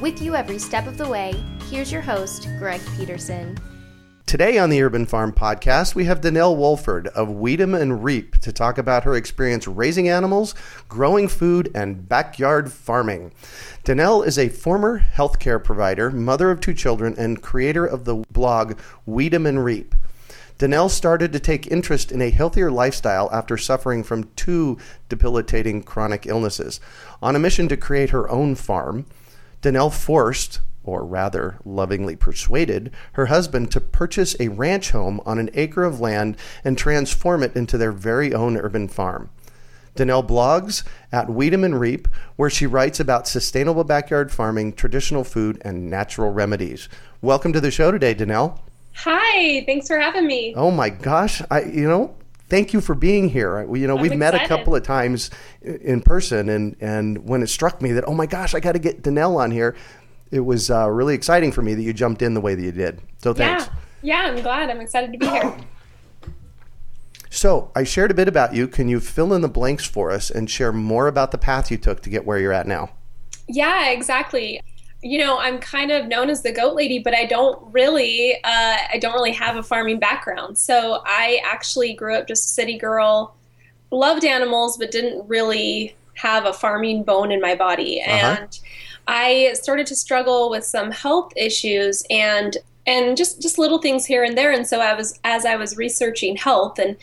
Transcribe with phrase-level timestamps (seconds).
[0.00, 3.56] With you every step of the way, here's your host, Greg Peterson.
[4.26, 8.52] Today on the Urban Farm Podcast, we have Danelle Wolford of Weed'em and Reap to
[8.52, 10.54] talk about her experience raising animals,
[10.86, 13.32] growing food, and backyard farming.
[13.84, 18.78] Danelle is a former healthcare provider, mother of two children, and creator of the blog
[19.08, 19.94] Weed'em and Reap.
[20.58, 24.76] Danelle started to take interest in a healthier lifestyle after suffering from two
[25.08, 26.80] debilitating chronic illnesses.
[27.22, 29.06] On a mission to create her own farm,
[29.62, 35.50] Danelle forced, or rather lovingly persuaded, her husband to purchase a ranch home on an
[35.54, 39.30] acre of land and transform it into their very own urban farm.
[39.96, 45.60] Danelle blogs at Weed'em and Reap, where she writes about sustainable backyard farming, traditional food,
[45.64, 46.88] and natural remedies.
[47.22, 48.60] Welcome to the show today, Danelle.
[48.94, 50.54] Hi, thanks for having me.
[50.56, 52.14] Oh my gosh, I you know
[52.48, 53.62] thank you for being here.
[53.74, 55.30] You know, I'm we've met a couple of times
[55.62, 58.78] in person, and and when it struck me that oh my gosh, I got to
[58.78, 59.76] get Danelle on here,
[60.30, 62.72] it was uh, really exciting for me that you jumped in the way that you
[62.72, 63.00] did.
[63.18, 63.68] So thanks.
[64.02, 64.70] Yeah, yeah, I'm glad.
[64.70, 65.56] I'm excited to be here.
[67.28, 68.66] So I shared a bit about you.
[68.66, 71.76] Can you fill in the blanks for us and share more about the path you
[71.76, 72.92] took to get where you're at now?
[73.46, 74.62] Yeah, exactly.
[75.02, 78.76] You know, I'm kind of known as the goat lady, but I don't really, uh,
[78.92, 80.58] I don't really have a farming background.
[80.58, 83.36] So I actually grew up just a city girl,
[83.90, 88.02] loved animals, but didn't really have a farming bone in my body.
[88.02, 88.36] Uh-huh.
[88.40, 88.60] And
[89.06, 94.24] I started to struggle with some health issues and and just just little things here
[94.24, 94.52] and there.
[94.52, 96.96] And so I was as I was researching health and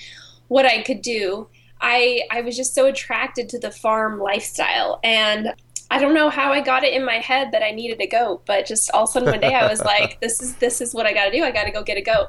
[0.47, 1.47] what I could do,
[1.81, 5.53] I I was just so attracted to the farm lifestyle and
[5.91, 8.43] I don't know how I got it in my head that I needed a goat,
[8.45, 10.93] but just all of a sudden one day I was like, this is this is
[10.93, 11.43] what I got to do.
[11.43, 12.27] I got to go get a goat.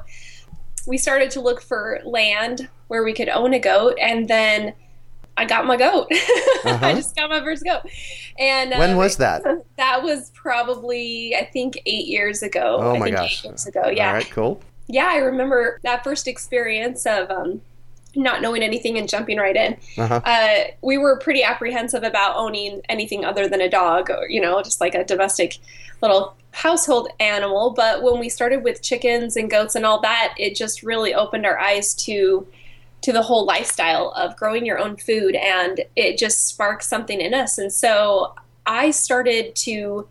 [0.87, 4.73] We started to look for land where we could own a goat, and then
[5.37, 6.07] I got my goat.
[6.11, 7.81] I just got my first goat.
[8.37, 8.79] And Uh-huh.
[8.79, 9.43] When um, was that?
[9.77, 12.77] That was probably I think eight years ago.
[12.79, 13.43] Oh I my think gosh.
[13.43, 13.87] eight years ago.
[13.89, 14.61] Yeah All right, cool.
[14.87, 17.61] yeah, I remember that first experience of um,
[18.15, 19.77] not knowing anything and jumping right in.
[19.97, 20.21] Uh-huh.
[20.23, 24.61] Uh, we were pretty apprehensive about owning anything other than a dog, or you know,
[24.61, 25.57] just like a domestic
[26.01, 27.71] little household animal.
[27.71, 31.45] But when we started with chickens and goats and all that, it just really opened
[31.45, 32.47] our eyes to
[33.01, 37.33] to the whole lifestyle of growing your own food, and it just sparked something in
[37.33, 37.57] us.
[37.57, 38.33] And so
[38.65, 40.07] I started to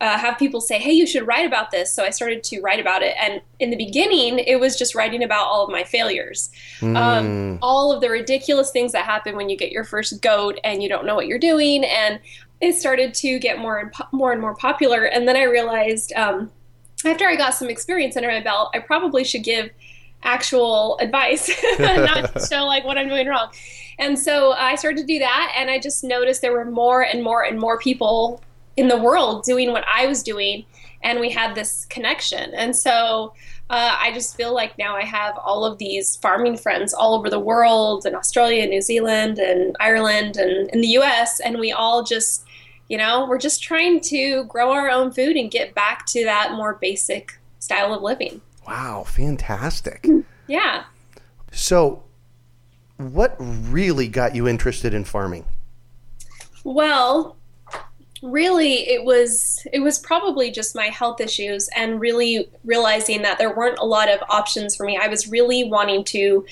[0.00, 2.80] uh, have people say, "Hey, you should write about this." So I started to write
[2.80, 6.50] about it, and in the beginning, it was just writing about all of my failures,
[6.80, 6.96] Mm.
[6.96, 10.82] um, all of the ridiculous things that happen when you get your first goat and
[10.82, 12.20] you don't know what you're doing, and
[12.60, 15.04] it started to get more and po- more and more popular.
[15.04, 16.50] And then I realized, um,
[17.04, 19.70] after I got some experience under my belt, I probably should give
[20.24, 21.48] actual advice,
[21.78, 23.50] not just show like what I'm doing wrong.
[24.00, 27.22] And so I started to do that, and I just noticed there were more and
[27.22, 28.40] more and more people
[28.78, 30.64] in the world doing what I was doing,
[31.02, 32.54] and we had this connection.
[32.54, 33.34] And so
[33.70, 37.28] uh, I just feel like now I have all of these farming friends all over
[37.28, 42.04] the world, in Australia, New Zealand, and Ireland, and in the U.S., and we all
[42.04, 42.44] just,
[42.88, 46.52] you know, we're just trying to grow our own food and get back to that
[46.52, 48.40] more basic style of living.
[48.66, 50.06] Wow, fantastic.
[50.46, 50.84] Yeah.
[51.50, 52.04] So,
[52.96, 55.46] what really got you interested in farming?
[56.62, 57.37] Well,
[58.22, 63.54] really it was it was probably just my health issues and really realizing that there
[63.54, 64.98] weren't a lot of options for me.
[65.00, 66.44] I was really wanting to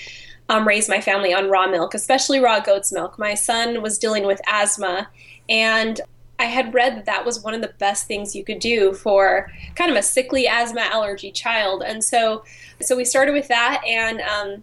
[0.48, 3.18] um, raise my family on raw milk, especially raw goat's milk.
[3.18, 5.08] My son was dealing with asthma,
[5.48, 6.00] and
[6.38, 9.50] I had read that that was one of the best things you could do for
[9.74, 11.82] kind of a sickly asthma allergy child.
[11.82, 12.44] And so,
[12.80, 14.62] so we started with that, and um,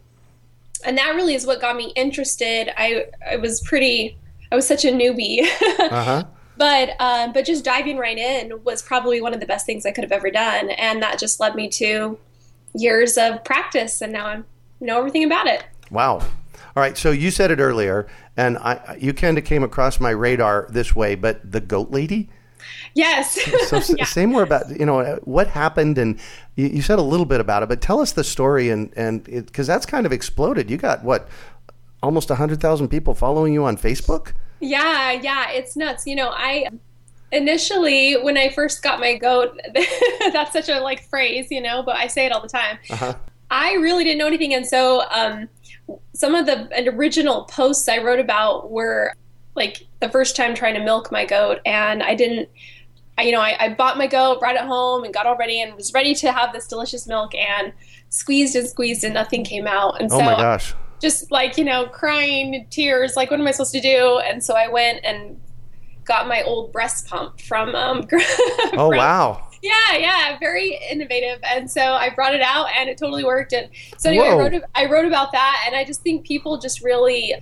[0.86, 2.72] and that really is what got me interested.
[2.78, 4.18] I I was pretty
[4.52, 5.48] I was such a newbie.
[5.80, 6.24] Uh huh.
[6.58, 9.92] But um, but just diving right in was probably one of the best things I
[9.92, 12.18] could have ever done, and that just led me to
[12.76, 14.44] years of practice, and now I
[14.80, 15.64] know everything about it.
[15.90, 16.20] Wow.
[16.76, 20.10] All right, so you said it earlier, and I, you kind of came across my
[20.10, 22.30] radar this way, but the goat lady.
[22.96, 23.40] Yes.
[23.68, 24.06] so yeah.
[24.06, 26.20] say more about you know what happened, and
[26.56, 29.24] you, you, said a little bit about it, but tell us the story, and and
[29.24, 30.70] because that's kind of exploded.
[30.70, 31.28] You got what
[32.02, 34.34] almost hundred thousand people following you on Facebook.
[34.64, 36.08] Yeah, yeah, it's nuts.
[36.08, 36.70] You know, I
[37.34, 39.60] initially when I first got my goat,
[40.34, 42.80] that's such a like phrase, you know, but I say it all the time.
[42.90, 43.14] Uh-huh.
[43.52, 45.50] I really didn't know anything, and so um,
[46.14, 49.14] some of the original posts I wrote about were
[49.56, 52.50] like the first time trying to milk my goat, and I didn't.
[53.16, 55.62] I, you know, I, I bought my goat, brought it home, and got all ready,
[55.62, 57.74] and was ready to have this delicious milk, and
[58.10, 60.02] squeezed and squeezed, and nothing came out.
[60.02, 60.74] And oh so, my gosh!
[61.04, 64.20] Just like you know, crying tears, like what am I supposed to do?
[64.20, 65.40] And so I went and
[66.06, 67.76] got my old breast pump from.
[67.76, 69.48] Um, oh from, wow!
[69.62, 71.40] Yeah, yeah, very innovative.
[71.44, 73.52] And so I brought it out, and it totally worked.
[73.52, 76.82] And so anyway, I wrote I wrote about that, and I just think people just
[76.82, 77.36] really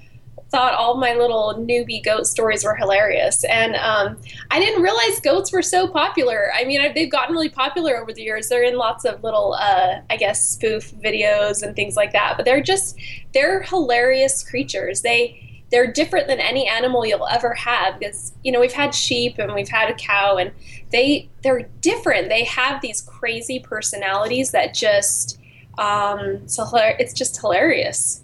[0.52, 3.46] thought all my little newbie goat stories were hilarious.
[3.46, 4.18] And um,
[4.52, 6.52] I didn't realize goats were so popular.
[6.54, 8.50] I mean, they've gotten really popular over the years.
[8.50, 12.34] They're in lots of little, uh, I guess, spoof videos and things like that.
[12.36, 13.00] But they're just,
[13.34, 15.02] they're hilarious creatures.
[15.02, 19.40] They, they're different than any animal you'll ever have because you know we've had sheep
[19.40, 20.52] and we've had a cow and
[20.92, 25.40] they they're different they have these crazy personalities that just
[25.78, 28.21] um so it's just hilarious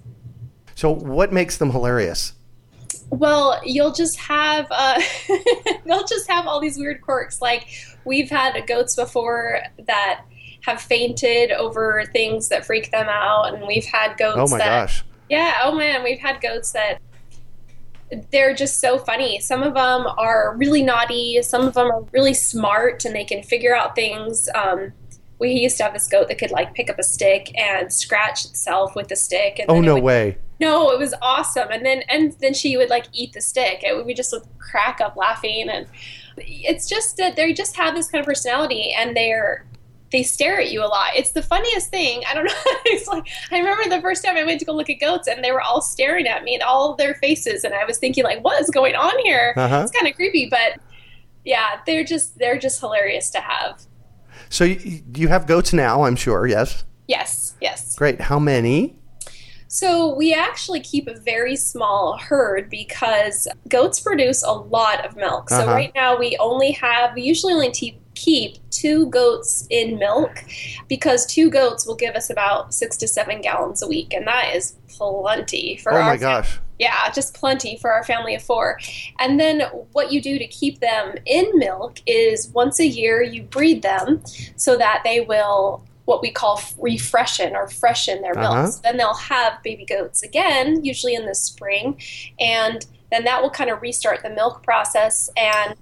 [0.78, 2.34] so, what makes them hilarious?
[3.10, 5.02] Well, you'll just have uh,
[5.88, 7.42] they'll just have all these weird quirks.
[7.42, 7.68] Like
[8.06, 10.24] we've had goats before that
[10.62, 14.38] have fainted over things that freak them out, and we've had goats.
[14.38, 15.04] Oh my that, gosh!
[15.32, 15.62] Yeah.
[15.64, 17.00] Oh man, we've had goats that
[18.30, 19.40] they're just so funny.
[19.40, 21.42] Some of them are really naughty.
[21.42, 24.48] Some of them are really smart, and they can figure out things.
[24.54, 24.94] Um,
[25.40, 28.46] we used to have this goat that could like pick up a stick and scratch
[28.46, 29.60] itself with the stick.
[29.60, 30.38] And oh no would, way!
[30.60, 31.70] No, it was awesome.
[31.72, 33.84] And then and then she would like eat the stick.
[33.84, 35.88] It would we just would crack up laughing, and
[36.38, 39.66] it's just that they just have this kind of personality, and they're
[40.12, 41.10] they stare at you a lot.
[41.16, 42.24] It's the funniest thing.
[42.28, 42.54] I don't know.
[42.86, 45.44] it's like I remember the first time I went to go look at goats, and
[45.44, 48.44] they were all staring at me and all their faces, and I was thinking like,
[48.44, 49.54] what is going on here?
[49.56, 49.82] Uh-huh.
[49.84, 50.80] It's kind of creepy, but
[51.46, 53.82] yeah, they're just they're just hilarious to have.
[54.50, 56.48] So you, you have goats now, I'm sure.
[56.48, 56.86] Yes.
[57.08, 57.56] Yes.
[57.62, 57.96] Yes.
[57.96, 58.22] Great.
[58.22, 58.98] How many?
[59.68, 65.50] So we actually keep a very small herd because goats produce a lot of milk.
[65.50, 65.72] So uh-huh.
[65.72, 70.44] right now we only have we usually only te- keep two goats in milk
[70.88, 74.56] because two goats will give us about six to seven gallons a week, and that
[74.56, 75.94] is plenty for.
[75.94, 76.00] Us.
[76.00, 76.60] Oh my gosh!
[76.80, 78.80] Yeah, just plenty for our family of four.
[79.20, 79.62] And then
[79.94, 84.22] what you do to keep them in milk is once a year you breed them
[84.56, 88.54] so that they will what we call refreshen or freshen their milk.
[88.54, 88.68] Uh-huh.
[88.68, 92.02] So then they'll have baby goats again, usually in the spring,
[92.40, 95.30] and then that will kind of restart the milk process.
[95.36, 95.76] And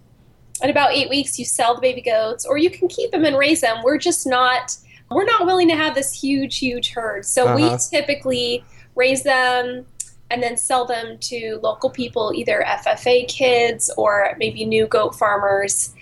[0.64, 3.38] in about eight weeks, you sell the baby goats, or you can keep them and
[3.38, 3.84] raise them.
[3.84, 4.76] We're just not
[5.12, 7.26] we're not willing to have this huge, huge herd.
[7.26, 7.56] So uh-huh.
[7.56, 8.64] we typically
[8.96, 9.86] raise them
[10.32, 15.94] and then sell them to local people, either FFA kids or maybe new goat farmers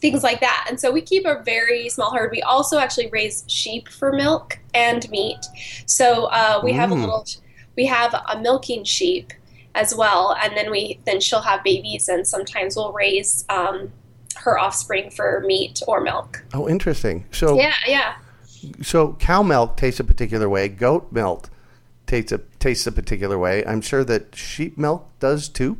[0.00, 0.66] things like that.
[0.68, 2.30] And so we keep a very small herd.
[2.30, 5.46] We also actually raise sheep for milk and meat.
[5.86, 7.00] So uh, we have a mm.
[7.00, 7.26] little,
[7.76, 9.32] we have a milking sheep
[9.74, 13.92] as well, and then we then she'll have babies, and sometimes we'll raise um,
[14.36, 16.44] her offspring for meat or milk.
[16.52, 17.26] Oh, interesting.
[17.30, 18.16] So yeah, yeah.
[18.82, 20.68] So cow milk tastes a particular way.
[20.68, 21.50] Goat milk
[22.10, 23.64] tastes a tastes a particular way.
[23.64, 25.78] I'm sure that sheep milk does too.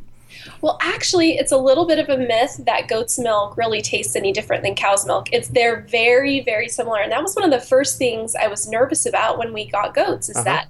[0.61, 4.31] Well, actually, it's a little bit of a myth that goat's milk really tastes any
[4.31, 5.27] different than cow's milk.
[5.33, 8.67] It's they're very, very similar, and that was one of the first things I was
[8.67, 10.29] nervous about when we got goats.
[10.29, 10.45] Is uh-huh.
[10.45, 10.69] that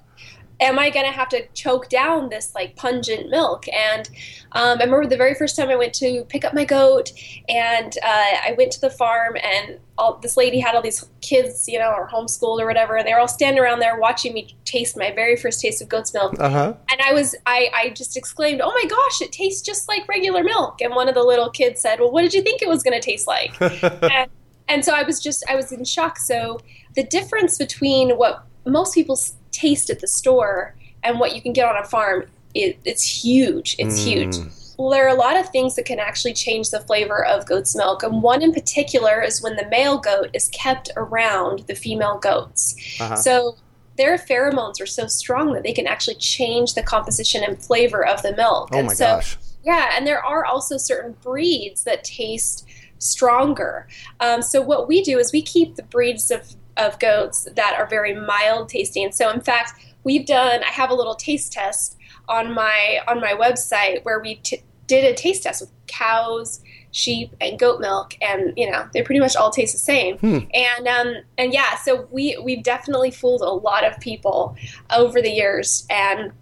[0.62, 3.66] am I going to have to choke down this like pungent milk?
[3.68, 4.08] And
[4.52, 7.12] um, I remember the very first time I went to pick up my goat,
[7.48, 11.68] and uh, I went to the farm, and all, this lady had all these kids,
[11.68, 14.54] you know, or homeschooled or whatever, and they were all standing around there watching me
[14.64, 16.38] taste my very first taste of goat's milk.
[16.38, 16.74] Uh-huh.
[16.90, 20.44] And I was, I, I just exclaimed, "Oh my gosh, it tastes just like regular
[20.44, 22.82] milk!" And one of the little kids said, "Well, what did you think it was
[22.82, 24.30] going to taste like?" and,
[24.68, 26.18] and so I was just, I was in shock.
[26.18, 26.60] So
[26.94, 29.16] the difference between what most people
[29.52, 33.76] taste at the store and what you can get on a farm, it, it's huge.
[33.78, 34.04] It's mm.
[34.04, 34.36] huge.
[34.78, 37.76] Well, there are a lot of things that can actually change the flavor of goat's
[37.76, 42.18] milk, and one in particular is when the male goat is kept around the female
[42.18, 42.74] goats.
[43.00, 43.14] Uh-huh.
[43.16, 43.56] So
[43.96, 48.22] their pheromones are so strong that they can actually change the composition and flavor of
[48.22, 48.70] the milk.
[48.72, 49.36] Oh and my so, gosh.
[49.62, 52.66] Yeah, and there are also certain breeds that taste
[52.98, 53.86] stronger.
[54.20, 57.86] Um, so what we do is we keep the breeds of, of goats that are
[57.86, 59.12] very mild tasting.
[59.12, 59.72] So in fact,
[60.04, 60.62] we've done.
[60.62, 61.96] I have a little taste test
[62.28, 66.60] on my on my website where we t- did a taste test with cows,
[66.90, 70.18] sheep, and goat milk, and you know they pretty much all taste the same.
[70.18, 70.38] Hmm.
[70.54, 74.56] And um, and yeah, so we we've definitely fooled a lot of people
[74.96, 76.32] over the years, and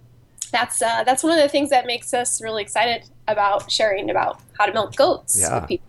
[0.52, 4.40] that's uh, that's one of the things that makes us really excited about sharing about
[4.58, 5.60] how to milk goats Yeah.
[5.60, 5.86] with people.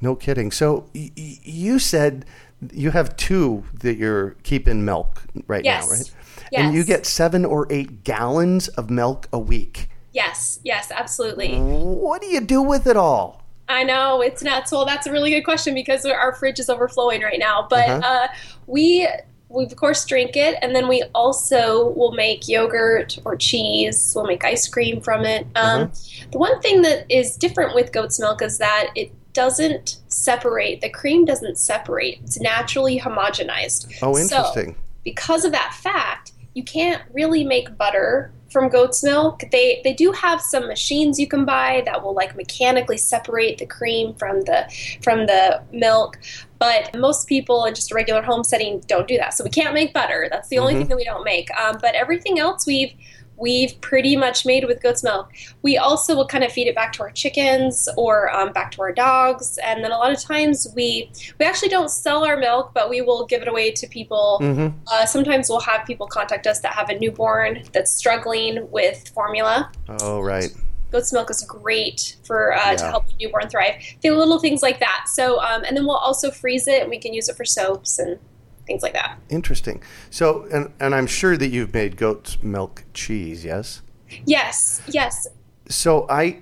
[0.00, 0.50] No kidding.
[0.50, 2.24] So y- y- you said
[2.72, 5.84] you have two that you're keeping milk right Yes.
[5.86, 6.10] now, right?
[6.52, 6.64] Yes.
[6.66, 9.88] And you get seven or eight gallons of milk a week.
[10.12, 11.58] Yes, yes, absolutely.
[11.58, 13.42] What do you do with it all?
[13.68, 14.70] I know it's nuts.
[14.72, 17.66] Well, that's a really good question because our fridge is overflowing right now.
[17.68, 18.00] But Uh-huh.
[18.08, 18.28] uh,
[18.66, 19.08] we
[19.48, 24.12] we of course drink it, and then we also will make yogurt or cheese.
[24.14, 25.46] We'll make ice cream from it.
[25.54, 25.86] Um, Uh-huh.
[26.32, 30.80] The one thing that is different with goat's milk is that it doesn't separate.
[30.80, 32.18] The cream doesn't separate.
[32.24, 33.92] It's naturally homogenized.
[34.02, 34.76] Oh, So, interesting.
[35.04, 39.42] because of that fact, you can't really make butter from goat's milk.
[39.52, 43.66] They they do have some machines you can buy that will like mechanically separate the
[43.66, 44.66] cream from the
[45.02, 46.18] from the milk,
[46.58, 49.34] but most people in just a regular home setting don't do that.
[49.34, 50.28] So we can't make butter.
[50.30, 50.78] That's the only Mhm.
[50.78, 51.50] thing that we don't make.
[51.60, 52.94] Um, but everything else we've
[53.36, 55.30] we've pretty much made with goat's milk.
[55.62, 58.82] We also will kind of feed it back to our chickens or um, back to
[58.82, 62.72] our dogs, and then a lot of times we we actually don't sell our milk,
[62.74, 64.38] but we will give it away to people.
[64.40, 69.08] hmm Uh, sometimes we'll have people contact us that have a newborn that's struggling with
[69.10, 69.70] formula.
[70.00, 70.50] Oh, right.
[70.92, 73.74] Goat's milk is great for uh, to help a newborn thrive.
[74.02, 75.06] The little things like that.
[75.08, 77.98] So, um, and then we'll also freeze it, and we can use it for soaps
[77.98, 78.18] and
[78.66, 79.18] things like that.
[79.28, 79.82] Interesting.
[80.10, 83.82] So, and, and I'm sure that you've made goat's milk cheese, yes?
[84.24, 85.26] Yes, yes,
[85.68, 86.38] So I,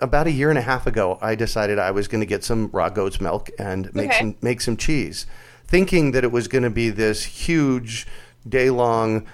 [0.00, 2.68] about a year and a half ago, I decided I was going to get some
[2.72, 4.18] raw goat's milk and make Okay.
[4.18, 5.26] some make some cheese,
[5.66, 8.06] thinking that it was going to be this huge,
[8.48, 9.26] day long,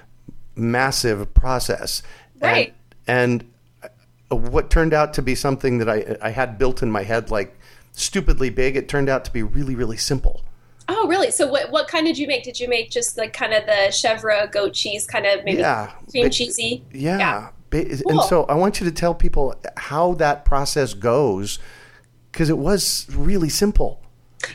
[0.55, 2.03] massive process.
[2.41, 2.75] Right.
[3.07, 3.91] And, and
[4.33, 7.31] uh, what turned out to be something that I I had built in my head
[7.31, 7.59] like
[7.93, 10.43] stupidly big, it turned out to be really really simple.
[10.89, 11.31] Oh, really?
[11.31, 12.45] So, what what kind did you make?
[12.45, 15.91] Did you make just like kind of the chèvre goat cheese, kind of maybe Yeah.
[16.11, 16.85] cream cheesy?
[16.93, 17.19] Yeah.
[17.19, 17.49] Yeah.
[17.71, 21.59] Ba- And so I want you to tell people how that process goes
[22.31, 24.01] because it was really simple.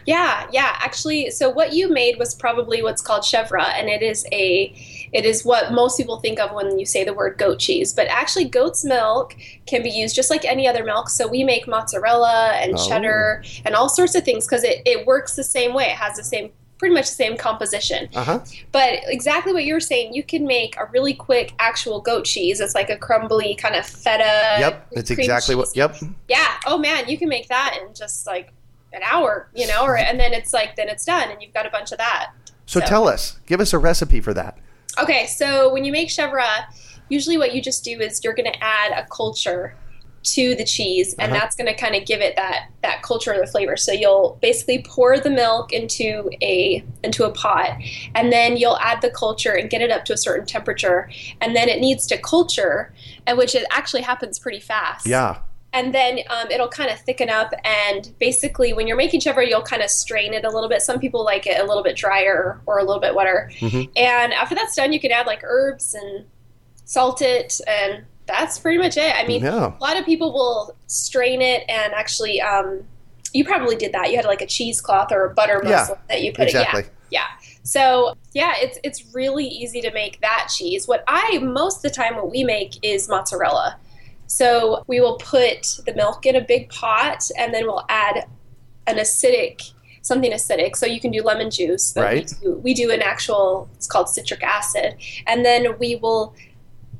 [0.06, 0.76] Yeah, yeah.
[0.80, 4.72] Actually, so what you made was probably what's called chèvre, and it is a,
[5.12, 7.94] it is what most people think of when you say the word goat cheese.
[7.94, 9.36] But actually, goat's milk
[9.66, 11.10] can be used just like any other milk.
[11.10, 12.88] So we make mozzarella and Oh.
[12.88, 15.86] cheddar and all sorts of things because it, it works the same way.
[15.86, 18.08] It has the same, pretty much the same composition.
[18.16, 18.40] Uh huh.
[18.72, 22.60] But exactly what you were saying, you can make a really quick actual goat cheese.
[22.60, 24.58] It's like a crumbly kind of feta.
[24.60, 24.88] Yep.
[24.94, 25.70] That's cream exactly what.
[25.76, 25.98] Yep.
[26.28, 26.48] Yeah.
[26.66, 28.54] Oh man, you can make that in just like
[28.94, 31.66] an hour, you know, or and then it's like then it's done and you've got
[31.66, 32.32] a bunch of that.
[32.66, 34.58] So, So- tell us, give us a recipe for that.
[34.98, 36.66] Okay, so when you make chèvre,
[37.10, 39.76] usually what you just do is you're going to add a culture
[40.22, 41.40] to the cheese and Uh-huh.
[41.40, 43.78] that's going to kind of give it that that culture of the flavor.
[43.78, 47.78] So you'll basically pour the milk into a into a pot
[48.16, 51.56] and then you'll add the culture and get it up to a certain temperature and
[51.56, 52.94] then it needs to culture
[53.28, 55.08] and which it actually happens pretty fast.
[55.08, 55.38] Yeah.
[55.74, 59.62] And then um, it'll kind of thicken up and basically when you're making chèvre you'll
[59.62, 60.82] kind of strain it a little bit.
[60.82, 63.52] Some people like it a little bit drier or a little bit wetter.
[63.60, 63.90] Mhm.
[63.96, 66.26] and after that's done you can add like herbs and
[66.86, 69.14] salt it and that's pretty much it.
[69.16, 69.74] I mean Yeah.
[69.80, 72.84] a lot of people will strain it and actually um,
[73.34, 74.10] you probably did that.
[74.10, 76.82] You had like a cheesecloth or a butter Yeah, that you put exactly.
[76.82, 77.20] it yeah.
[77.22, 77.26] Yeah.
[77.64, 80.88] So yeah it's it's really easy to make that cheese.
[80.88, 83.78] What i most of the time what we make is mozzarella
[84.40, 88.28] so we will put the milk in a big pot and then we'll add
[88.86, 89.72] an acidic
[90.04, 92.32] something acidic so you can do lemon juice Right.
[92.42, 94.96] we, do, we do an actual it's called citric acid
[95.26, 96.36] and then we will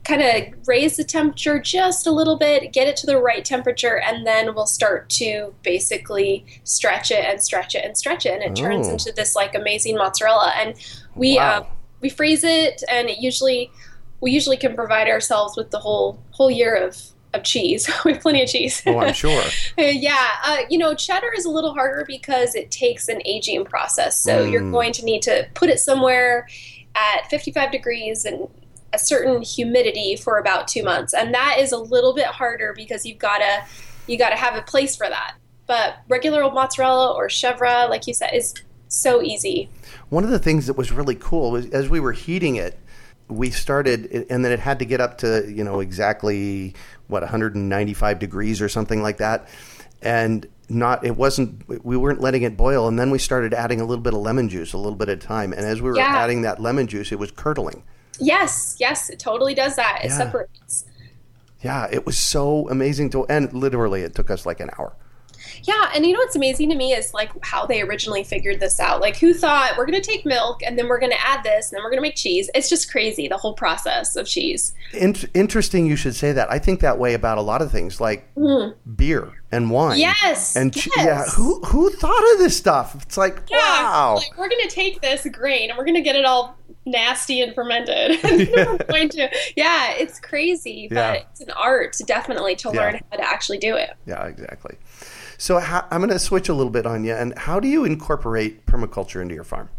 [0.04, 4.00] kind of raise the temperature just a little bit get it to the right temperature
[4.00, 8.42] and then we'll start to basically stretch it and stretch it and stretch it and
[8.44, 8.92] it turns Oh.
[8.94, 10.74] into this like amazing mozzarella and
[11.16, 11.60] we Wow.
[11.60, 11.66] um,
[12.02, 13.72] we freeze it and it usually
[14.20, 16.98] we usually can provide ourselves with the whole whole year of
[17.34, 17.90] of cheese.
[18.06, 18.82] we have plenty of cheese.
[18.86, 19.44] Oh, I'm sure.
[19.78, 24.20] yeah, uh, you know, cheddar is a little harder because it takes an aging process.
[24.22, 24.52] So Mm.
[24.52, 26.48] you're going to need to put it somewhere
[26.96, 28.48] at 55 degrees and
[28.94, 33.06] a certain humidity for about two months, and that is a little bit harder because
[33.06, 33.64] you've got to
[34.08, 35.36] you got to have a place for that.
[35.68, 38.56] But regular old mozzarella or chèvre, like you said, is
[38.88, 39.70] so easy.
[40.10, 42.80] One of the things that was really cool was as we were heating it,
[43.28, 46.74] we started, and then it had to get up to you know exactly
[47.10, 49.48] what 195 degrees or something like that,
[50.02, 53.84] and not it wasn't we weren't letting it boil and then we started adding a
[53.86, 55.98] little bit of lemon juice a little bit at a time and as we were
[55.98, 56.16] Yeah.
[56.16, 57.82] adding that lemon juice it was curdling
[58.20, 60.02] Yes, yes, it totally does that.
[60.04, 60.18] It Yeah.
[60.18, 60.86] separates.
[61.64, 64.94] yeah it was so amazing to and literally it took us like an hour
[65.64, 68.80] Yeah, and you know what's amazing to me is like how they originally figured this
[68.80, 69.02] out.
[69.02, 71.72] Like, who thought we're going to take milk and then we're going to add this
[71.72, 72.50] and then we're going to make cheese?
[72.56, 74.74] It's just crazy, the whole process of cheese.
[74.94, 78.02] In- interesting you should say that i think that way about a lot of things
[78.02, 78.28] like
[78.96, 80.00] beer and wine Mm.
[80.00, 80.56] Yes.
[80.56, 81.06] and ch- yes.
[81.06, 84.74] yeah who who thought of this stuff it's like Yeah, wow Like, we're going to
[84.74, 88.20] take this grain and we're going to get it all nasty and fermented.
[88.24, 91.14] And going to, yeah, it's crazy, but Yeah.
[91.30, 92.80] it's an art definitely to Yeah.
[92.82, 93.92] learn how to actually do it.
[94.08, 94.76] Yeah, exactly.
[95.40, 97.14] So how, I'm going to switch a little bit on you.
[97.14, 99.70] And how do you incorporate permaculture into your farm?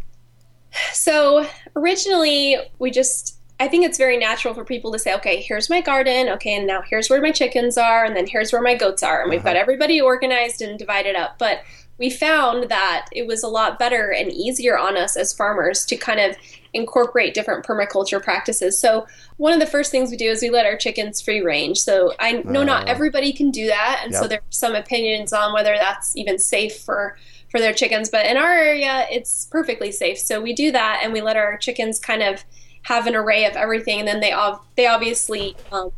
[0.91, 5.69] So originally, we just, I think it's very natural for people to say, okay, here's
[5.69, 6.29] my garden.
[6.29, 8.03] Okay, and now here's where my chickens are.
[8.03, 9.21] And then here's where my goats are.
[9.21, 9.49] And we've uh-huh.
[9.49, 11.37] got everybody organized and divided up.
[11.37, 11.61] But
[12.01, 15.95] we found that it was a lot better and easier on us as farmers to
[15.95, 16.35] kind of
[16.73, 18.79] incorporate different permaculture practices.
[18.79, 19.05] So
[19.37, 21.77] one of the first things we do is we let our chickens free range.
[21.77, 22.91] So I know not Ah.
[22.91, 24.29] everybody can do that, and so Yep.
[24.31, 27.17] there are some opinions on whether that's even safe for
[27.51, 28.09] for their chickens.
[28.09, 30.17] But in our area, it's perfectly safe.
[30.17, 32.43] So we do that, and we let our chickens kind of
[32.83, 35.55] have an array of everything, and then they all they obviously.
[35.71, 35.91] Um,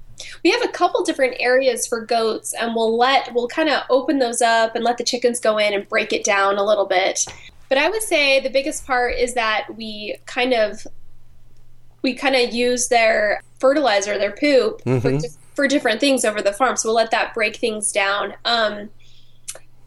[0.43, 4.19] we have a couple different areas for goats, and we'll let we'll kind of open
[4.19, 7.25] those up and let the chickens go in and break it down a little bit.
[7.69, 10.85] But I would say the biggest part is that we kind of
[12.01, 15.21] we kind of use their fertilizer, their poop, for, Mhm.
[15.21, 16.75] dif- for different things over the farm.
[16.75, 18.33] So we'll let that break things down.
[18.43, 18.89] Um,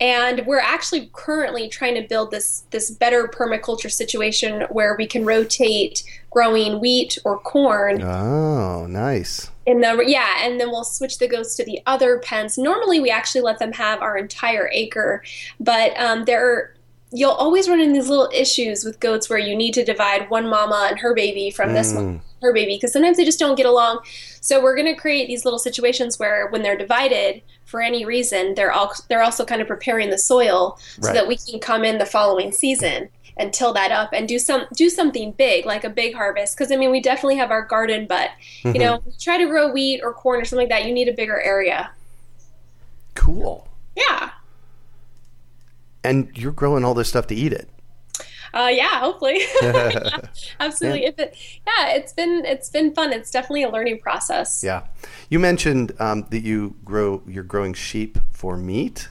[0.01, 5.25] and we're actually currently trying to build this this better permaculture situation where we can
[5.25, 9.51] rotate growing wheat or corn Oh, nice.
[9.67, 12.57] In the yeah, and then we'll switch the goats to the other pens.
[12.57, 15.23] Normally, we actually let them have our entire acre,
[15.59, 16.75] but um, there are,
[17.11, 20.49] you'll always run into these little issues with goats where you need to divide one
[20.49, 22.21] mama and her baby from this one Mm.
[22.43, 24.01] her baby because sometimes they just don't get along.
[24.41, 28.55] So we're going to create these little situations where when they're divided for any reason,
[28.55, 31.99] they're all they're also kind of preparing the soil so that we can come in
[31.99, 35.91] the following season and till that up and do some do something big like a
[35.91, 38.31] big harvest because I mean we definitely have our garden but
[38.65, 38.79] you Mhm.
[38.81, 41.41] know try to grow wheat or corn or something like that you need a bigger
[41.41, 41.91] area.
[43.15, 43.69] Cool.
[43.97, 44.31] Yeah.
[46.05, 47.69] And you're growing all this stuff to eat it.
[48.55, 49.41] Uh, yeah, hopefully.
[49.63, 50.19] Yeah,
[50.61, 51.05] absolutely.
[51.05, 53.13] If it, yeah, it's been it's been fun.
[53.13, 54.63] It's definitely a learning process.
[54.65, 54.85] Yeah.
[55.29, 59.09] You mentioned um, that you grow you're growing sheep for meat.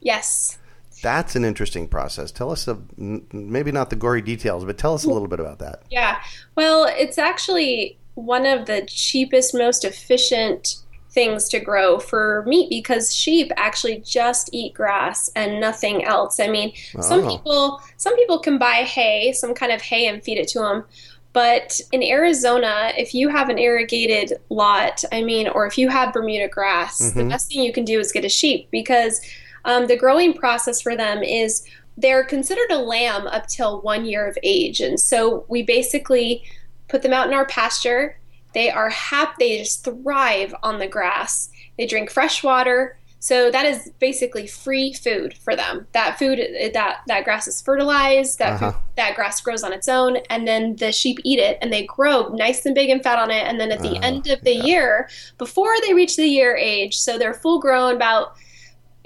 [0.00, 0.58] Yes.
[1.02, 2.32] That's an interesting process.
[2.32, 5.58] Tell us, a, maybe not the gory details, but tell us a little bit about
[5.60, 5.82] that.
[5.90, 6.18] Yeah.
[6.56, 10.76] Well, it's actually one of the cheapest, most efficient
[11.10, 16.38] things to grow for meat because sheep actually just eat grass and nothing else.
[16.40, 17.36] I mean, some Oh.
[17.36, 20.84] people some people can buy hay, some kind of hay and feed it to them.
[21.32, 26.12] But in Arizona, if you have an irrigated lot, I mean, or if you have
[26.14, 27.30] Bermuda grass, the Mhm.
[27.30, 29.20] best thing you can do is get a sheep because
[29.66, 31.66] um, the growing process for them is
[31.98, 34.80] they're considered a lamb up till one year of age.
[34.80, 36.44] And so we basically
[36.88, 38.18] put them out in our pasture.
[38.54, 41.50] They are happy, they just thrive on the grass.
[41.76, 42.98] They drink fresh water.
[43.18, 45.86] So that is basically free food for them.
[45.92, 46.38] That food,
[46.74, 48.38] that that grass is fertilized.
[48.38, 48.72] That Uh-huh.
[48.72, 51.84] food, that grass grows on its own, and then the sheep eat it, and they
[51.86, 53.44] grow nice and big and fat on it.
[53.48, 54.64] And then at the Oh, end of the yeah.
[54.64, 58.36] year, before they reach the year age, so they're full grown, about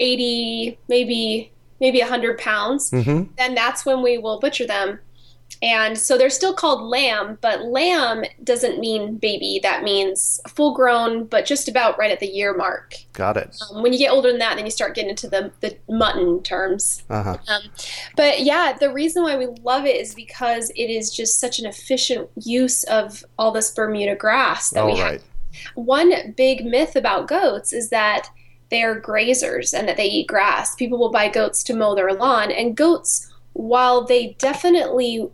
[0.01, 4.99] eighty, maybe maybe hundred pounds hmm then that's when we will butcher them.
[5.63, 9.61] And so they're still called lamb, but lamb doesn't mean baby.
[9.63, 12.95] That means full grown, but just about right at the year mark.
[13.13, 13.57] Got it.
[13.71, 16.43] Um, when you get older than that, then you start getting into the, the mutton
[16.43, 17.03] terms.
[17.11, 17.39] Uh huh.
[17.49, 17.63] Um,
[18.17, 21.67] but yeah, the reason why we love it is because it is just such an
[21.67, 25.23] efficient use of all this Bermuda grass that we All have
[25.75, 28.31] one big myth about goats is that
[28.71, 30.75] they're grazers and that they eat grass.
[30.75, 35.29] People will buy goats to mow their lawn, and goats, while they definitely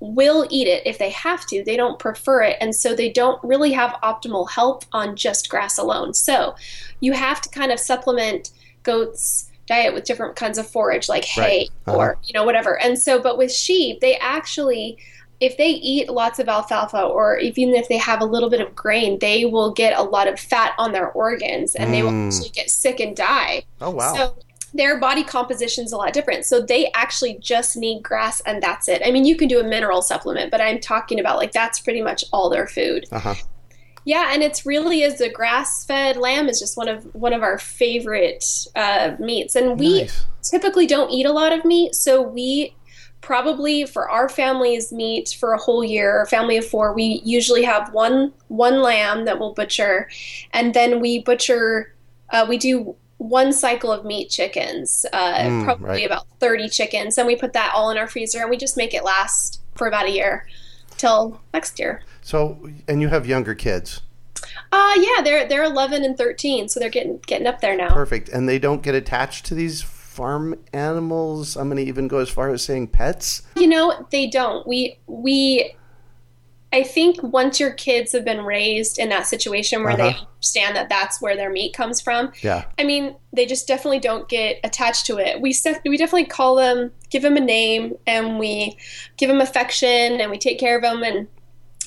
[0.00, 3.42] will eat it if they have to, they don't prefer it, and so they don't
[3.44, 6.14] really have optimal health on just grass alone.
[6.14, 6.54] So
[7.00, 8.50] you have to kind of supplement
[8.82, 11.70] goats' diet with different kinds of forage like hay Right.
[11.86, 11.96] Uh-huh.
[11.98, 12.80] or you know whatever.
[12.80, 14.96] And so, but with sheep, they actually
[15.40, 18.74] if they eat lots of alfalfa or even if they have a little bit of
[18.74, 22.26] grain, they will get a lot of fat on their organs and they will Mm.
[22.28, 23.62] actually get sick and die.
[23.80, 24.14] Oh wow.
[24.14, 24.34] So
[24.74, 26.44] their body composition is a lot different.
[26.44, 29.02] So they actually just need grass and that's it.
[29.04, 32.02] I mean, you can do a mineral supplement, but I'm talking about like that's pretty
[32.02, 33.06] much all their food.
[33.10, 33.34] Uh-huh.
[34.04, 37.58] Yeah, and it's really is the grass-fed lamb is just one of one of our
[37.58, 40.24] favorite uh, meats, and we Nice.
[40.42, 42.74] typically don't eat a lot of meat, so we
[43.20, 47.62] probably for our family's meat for a whole year, a family of four, we usually
[47.64, 50.08] have one one lamb that we'll butcher,
[50.52, 51.94] and then we butcher.
[52.30, 56.06] Uh, we do one cycle of meat chickens, uh, Mm, probably right.
[56.06, 58.94] about thirty chickens, and we put that all in our freezer, and we just make
[58.94, 60.46] it last for about a year
[60.96, 62.02] till next year.
[62.22, 64.00] So, and you have younger kids.
[64.72, 67.92] Uh yeah, they're they're 11 and 13, so they're getting getting up there now.
[67.92, 68.28] Perfect.
[68.28, 71.56] And they don't get attached to these farm animals.
[71.56, 73.42] I'm going to even go as far as saying pets.
[73.54, 74.66] You know, they don't.
[74.66, 75.76] We we
[76.72, 80.24] I think once your kids have been raised in that situation where they Uh-huh.
[80.34, 82.64] understand that that's where their meat comes from, Yeah.
[82.78, 85.40] I mean, they just definitely don't get attached to it.
[85.40, 85.52] We
[85.84, 88.76] we definitely call them, give them a name, and we
[89.16, 91.02] give them affection, and we take care of them.
[91.02, 91.26] And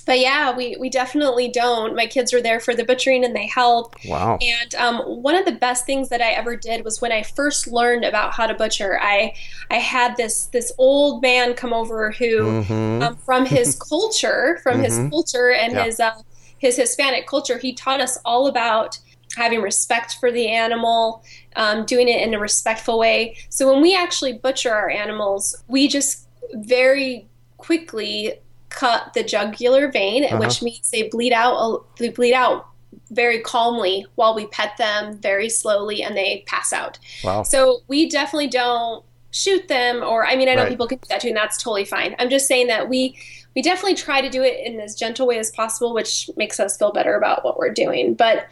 [0.06, 1.96] but yeah, we we definitely don't.
[1.96, 3.96] My kids are there for the butchering, and they help.
[4.06, 4.38] Wow.
[4.42, 7.68] And um, one of the best things that I ever did was when I first
[7.68, 9.00] learned about how to butcher.
[9.02, 9.34] I
[9.72, 13.02] I had this this old man come over who, Mhm.
[13.04, 15.10] um, from his culture, from his Mhm.
[15.10, 15.86] culture and Yeah.
[15.86, 16.14] his uh,
[16.58, 18.98] his Hispanic culture, he taught us all about
[19.36, 21.24] having respect for the animal,
[21.56, 23.36] um, doing it in a respectful way.
[23.50, 28.40] So when we actually butcher our animals, we just very quickly
[28.74, 30.38] cut the jugular vein, Uh-huh.
[30.40, 31.86] which means they bleed out.
[31.98, 32.68] They bleed out
[33.12, 37.00] very calmly while we pet them very slowly, and they pass out.
[37.24, 37.44] Wow.
[37.44, 40.70] So we definitely don't shoot them, or I mean, I know Right.
[40.70, 42.16] people can do that too, and that's totally fine.
[42.20, 43.16] I'm just saying that we
[43.56, 46.76] we definitely try to do it in as gentle way as possible, which makes us
[46.76, 48.16] feel better about what we're doing.
[48.16, 48.48] But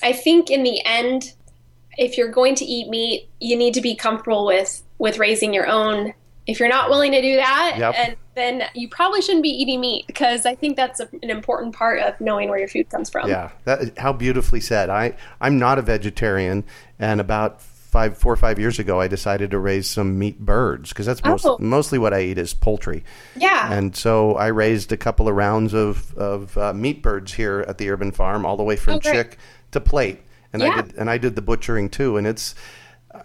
[0.00, 1.32] I think in the end,
[1.98, 5.66] if you're going to eat meat, you need to be comfortable with with raising your
[5.66, 6.14] own.
[6.46, 7.94] If you're not willing to do that, Yep.
[7.98, 11.74] and then you probably shouldn't be eating meat because I think that's a, an important
[11.74, 13.28] part of knowing where your food comes from.
[13.28, 14.90] Yeah, that how beautifully said.
[14.90, 16.64] I I'm not a vegetarian,
[16.98, 20.88] and about five, four or five years ago, I decided to raise some meat birds
[20.88, 21.56] because that's most, Oh.
[21.60, 23.04] mostly what I eat is poultry.
[23.36, 23.72] Yeah.
[23.72, 27.78] And so I raised a couple of rounds of of uh, meat birds here at
[27.78, 29.38] the urban farm, all the way from Oh, chick
[29.70, 32.54] to plate, and I did and I did the butchering too, and it's.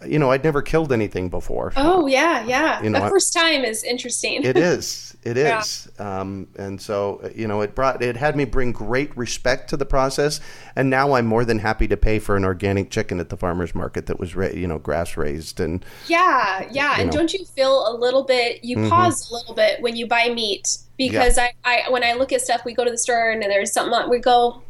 [0.05, 1.73] You know, I'd never killed anything before.
[1.75, 2.81] Oh yeah, yeah.
[2.83, 4.43] You know, the first time is interesting.
[4.43, 5.17] it is.
[5.23, 5.89] It is.
[5.99, 6.19] Yeah.
[6.19, 9.85] Um, and so, you know, it brought, it had me bring great respect to the
[9.85, 10.39] process.
[10.75, 13.75] And now I'm more than happy to pay for an organic chicken at the farmer's
[13.75, 15.59] market that was, ra- you know, grass raised.
[15.59, 16.95] And Yeah, yeah.
[16.99, 17.17] And know.
[17.17, 18.89] don't you feel a little bit you Mhm.
[18.89, 22.41] pause a little bit when you buy meat because I, I when I look at
[22.41, 24.61] stuff we go to the store and there's something we go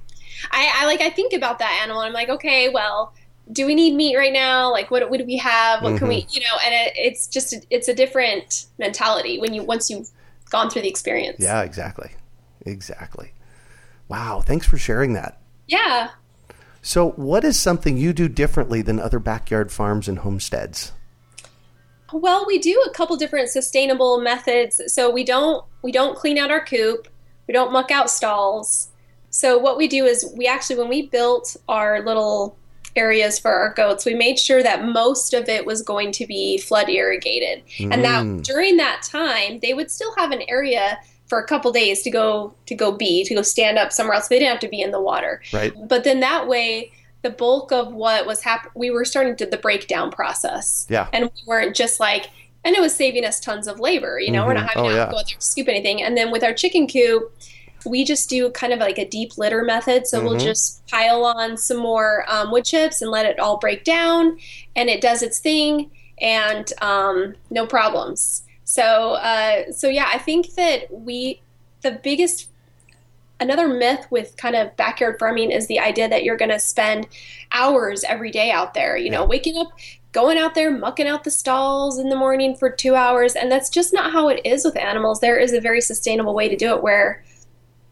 [0.52, 3.14] I, I like I think about that animal and I'm like, okay, well,
[3.52, 4.72] do we need meat right now?
[4.72, 5.82] Like what, what do we have?
[5.84, 6.30] What can we Mm-hmm.
[6.32, 10.10] you know, and it, it's just a, it's a different mentality when you once you've
[10.50, 11.38] gone through the experience.
[11.40, 12.12] yeah, exactly.
[12.66, 13.32] Exactly.
[14.08, 14.42] Wow.
[14.46, 15.40] Thanks for sharing that.
[15.68, 16.10] Yeah.
[16.82, 20.92] So, what is something you do differently than other backyard farms and homesteads?
[22.12, 24.82] Well, we do a couple different sustainable methods.
[24.88, 27.08] So we don't we don't clean out our coop.
[27.48, 28.90] We don't muck out stalls.
[29.30, 32.58] So what we do is we actually when we built our little
[32.95, 36.58] areas for our goats, we made sure that most of it was going to be
[36.58, 37.63] flood irrigated.
[37.80, 38.43] And that Mm.
[38.43, 42.54] during that time, they would still have an area for a couple days to go
[42.65, 44.28] to go be, to go stand up somewhere else.
[44.28, 45.71] They didn't have to be in the water Right.
[45.88, 49.58] but then that way the bulk of what was happening we were starting to the
[49.58, 51.08] breakdown process Yeah.
[51.13, 52.30] and we weren't just like
[52.65, 54.69] and it was saving us tons of labor you know we're not Mhm.
[54.69, 55.12] having Oh, to yeah.
[55.12, 57.32] go out there to scoop anything and then with our chicken coop
[57.86, 60.44] we just do kind of like a deep litter method so we'll Mhm.
[60.44, 64.38] just pile on some more um, wood chips and let it all break down
[64.76, 65.89] and it does its thing
[66.22, 71.42] and um, no problems so uh, so yeah i think that we
[71.82, 72.50] the biggest
[73.39, 77.08] another myth with kind of backyard farming is the idea that you're going to spend
[77.54, 79.28] hours every day out there you know Yeah.
[79.28, 79.72] waking up
[80.12, 83.70] going out there mucking out the stalls in the morning for two hours and that's
[83.70, 86.76] just not how it is with animals there is a very sustainable way to do
[86.76, 87.24] it where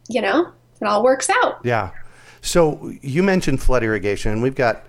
[0.10, 1.91] you know it all works out Yeah.
[2.41, 4.86] So, you mentioned flood irrigation, and we've got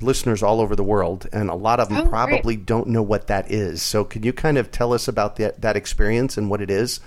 [0.00, 2.10] listeners all over the world, and a lot of them Oh, great.
[2.10, 3.80] probably don't know what that is.
[3.82, 7.00] So, can you kind of tell us about that, that experience and what it is?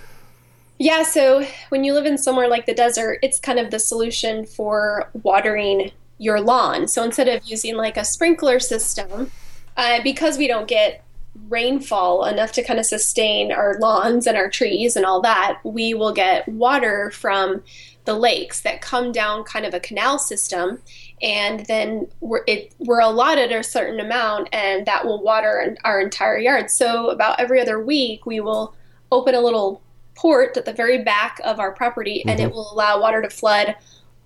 [0.79, 4.45] Yeah, so when you live in somewhere like the desert, it's kind of the solution
[4.45, 6.87] for watering your lawn.
[6.87, 9.29] So instead of using like a sprinkler system,
[9.77, 11.03] uh, because we don't get
[11.47, 15.93] rainfall enough to kind of sustain our lawns and our trees and all that, we
[15.93, 17.63] will get water from
[18.05, 20.79] the lakes that come down kind of a canal system
[21.21, 26.37] and then we're, it, we're allotted a certain amount and that will water our entire
[26.37, 28.73] yard so about every other week we will
[29.11, 29.81] open a little
[30.15, 32.29] port at the very back of our property mm-hmm.
[32.29, 32.55] and it mm-hmm.
[32.55, 33.75] will allow water to flood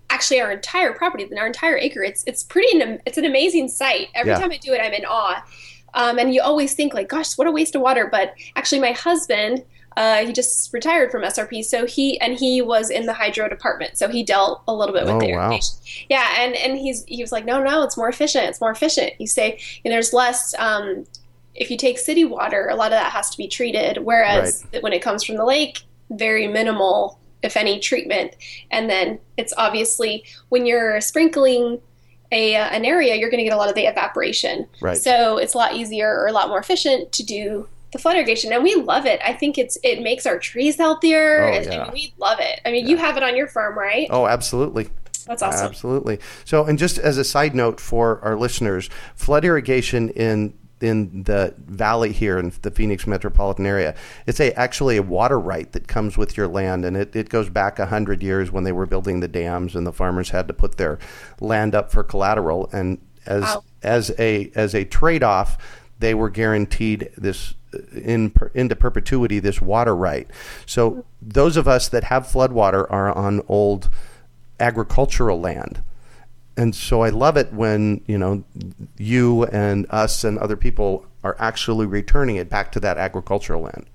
[0.10, 2.68] actually our entire property then our entire acre it's it's pretty
[3.06, 4.39] it's an amazing sight every yeah.
[4.39, 5.44] time i do it i'm in awe
[5.95, 8.91] um, and you always think like gosh what a waste of water but actually my
[8.91, 9.63] husband
[9.97, 13.97] uh, he just retired from SRP, so he and he was in the hydro department,
[13.97, 15.34] so he dealt a little bit with oh, the.
[15.34, 15.58] Wow.
[16.10, 18.45] Yeah, and and he's he was like, no, no, it's more efficient.
[18.45, 19.13] It's more efficient.
[19.19, 20.53] You say, and there's less.
[20.60, 21.05] Um,
[21.53, 24.84] if you take city water, a lot of that has to be treated, whereas right.
[24.84, 28.36] when it comes from the lake, very minimal, if any, treatment.
[28.71, 31.79] And then it's obviously when you're sprinkling
[32.36, 34.67] a, uh, an area, you're going to get a lot of the evaporation.
[34.82, 34.98] Right.
[34.98, 38.52] So it's a lot easier or a lot more efficient to do the flood irrigation,
[38.52, 39.21] and we love it.
[39.24, 41.45] I think it's it makes our trees healthier.
[41.45, 41.82] Oh, yeah.
[41.82, 42.60] I mean, we love it.
[42.65, 42.91] I mean, yeah.
[42.91, 44.08] you have it on your farm, right?
[44.10, 44.89] Oh, absolutely.
[45.28, 45.67] That's awesome.
[45.67, 46.19] Absolutely.
[46.43, 50.54] So, and just as a side note for our listeners, flood irrigation in
[50.86, 53.95] in the valley here in the Phoenix metropolitan area.
[54.28, 57.50] It's a actually a water right that comes with your land, and it, it goes
[57.50, 60.54] back a hundred years when they were building the dams, and the farmers had to
[60.54, 61.00] put their
[61.39, 62.69] land up for collateral.
[62.71, 63.63] And as wow.
[63.82, 65.58] as a as a trade off,
[66.00, 70.30] they were guaranteed this uh, in into perpetuity this water right.
[70.65, 71.00] So mm-hmm.
[71.21, 73.89] those of us that have floodwater are on old
[74.60, 75.82] agricultural land.
[76.58, 78.44] And so I love it when, you know,
[78.98, 83.88] you and us and other people are actually returning it back to that agricultural land.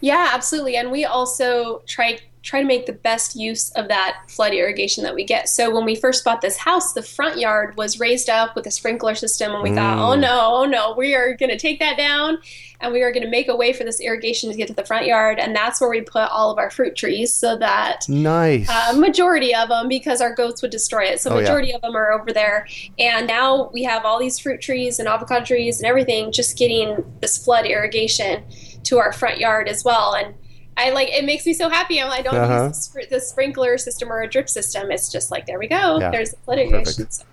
[0.00, 0.76] Yeah, absolutely.
[0.76, 5.14] And we also try try to make the best use of that flood irrigation that
[5.14, 5.46] we get.
[5.46, 8.70] So when we first bought this house, the front yard was raised up with a
[8.70, 9.74] sprinkler system and we mm.
[9.74, 12.38] thought, "Oh no, oh no, we are going to take that down
[12.80, 14.84] and we are going to make a way for this irrigation to get to the
[14.84, 18.68] front yard and that's where we put all of our fruit trees so that nice
[18.68, 21.76] uh, majority of them because our goats would destroy it so oh, majority yeah.
[21.76, 22.66] of them are over there
[22.98, 27.04] and now we have all these fruit trees and avocado trees and everything just getting
[27.20, 28.42] this flood irrigation
[28.84, 30.34] to our front yard as well and
[30.76, 32.00] I like it makes me so happy.
[32.00, 32.68] I don't uh-huh.
[32.68, 34.90] use the sprinkler system or a drip system.
[34.90, 35.98] It's just like there we go.
[35.98, 36.10] Yeah.
[36.10, 37.04] There's flood irrigation.
[37.04, 37.24] Perfect.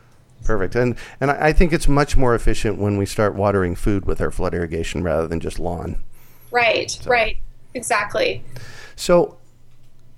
[0.43, 0.75] Perfect.
[0.75, 4.31] And and I think it's much more efficient when we start watering food with our
[4.31, 6.03] flood irrigation rather than just lawn.
[6.51, 6.91] Right.
[6.91, 7.09] So.
[7.09, 7.37] Right.
[7.73, 8.43] Exactly.
[8.95, 9.37] So,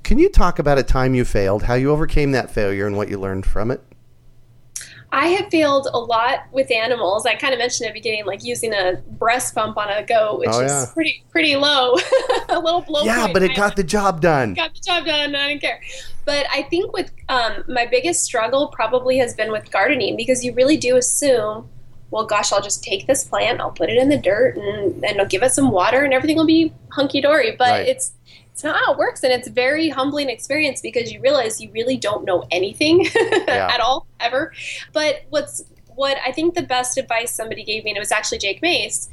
[0.03, 3.09] can you talk about a time you failed, how you overcame that failure, and what
[3.09, 3.81] you learned from it?
[5.11, 7.25] I have failed a lot with animals.
[7.25, 10.39] I kind of mentioned at the beginning, like using a breast pump on a goat,
[10.39, 10.83] which oh, yeah.
[10.83, 11.95] is pretty pretty low,
[12.49, 13.03] a little blow.
[13.03, 14.53] Yeah, but it got the job done.
[14.53, 15.35] Got the job done.
[15.35, 15.81] I didn't care.
[16.25, 20.53] But I think with um, my biggest struggle probably has been with gardening because you
[20.53, 21.67] really do assume,
[22.11, 25.19] well, gosh, I'll just take this plant, I'll put it in the dirt, and and
[25.19, 27.55] I'll give it some water, and everything will be hunky dory.
[27.57, 27.87] But right.
[27.87, 28.11] it's
[28.59, 31.71] it's not how it works and it's a very humbling experience because you realize you
[31.71, 33.05] really don't know anything
[33.47, 33.69] yeah.
[33.71, 34.51] at all ever
[34.91, 35.63] but what's
[35.95, 39.07] what i think the best advice somebody gave me and it was actually jake mace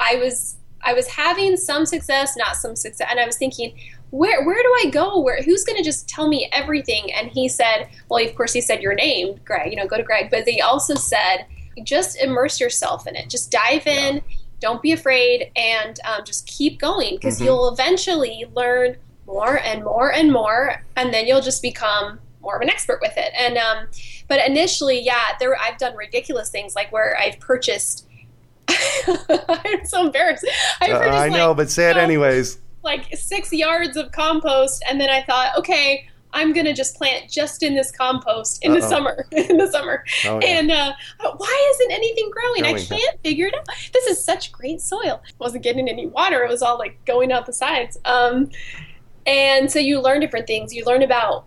[0.00, 3.76] i was i was having some success not some success and i was thinking
[4.10, 5.20] where where do I go?
[5.20, 7.12] Where who's going to just tell me everything?
[7.12, 9.68] And he said, well, of course he said your name, Greg.
[9.72, 10.30] You know, go to Greg.
[10.30, 11.44] But he also said,
[11.82, 13.28] just immerse yourself in it.
[13.28, 14.14] Just dive in.
[14.14, 17.46] Yeah don't be afraid and um, just keep going because mm-hmm.
[17.46, 22.62] you'll eventually learn more and more and more and then you'll just become more of
[22.62, 23.32] an expert with it.
[23.36, 23.88] And um,
[24.28, 28.06] but initially yeah there i've done ridiculous things like where i've purchased
[28.68, 30.46] i'm so embarrassed.
[30.80, 32.58] I, uh, I know like, but say it anyways.
[32.82, 37.62] like six yards of compost and then i thought okay I'm gonna just plant just
[37.62, 38.80] in this compost in Uh-oh.
[38.80, 39.26] the summer.
[39.32, 40.46] in the summer, oh, yeah.
[40.46, 40.92] and uh,
[41.36, 42.62] why isn't anything growing?
[42.62, 42.76] growing?
[42.76, 43.66] I can't figure it out.
[43.92, 45.22] This is such great soil.
[45.24, 46.42] I wasn't getting any water.
[46.42, 47.98] It was all like going out the sides.
[48.04, 48.50] Um,
[49.26, 50.72] and so you learn different things.
[50.72, 51.46] You learn about